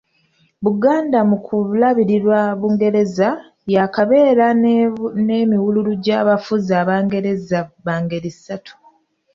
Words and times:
Buganda 0.63 1.19
mu 1.29 1.37
kulabirirwa 1.45 2.39
Bungereza, 2.59 3.29
yaakabeera 3.73 4.45
n'emiwululu 5.25 5.91
gy'abafuzi 6.03 6.71
Abangereza 6.81 7.59
ba 7.85 7.95
ngeri 8.03 8.31
ssatu. 8.35 8.73